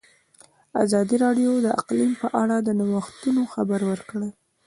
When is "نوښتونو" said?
2.79-3.41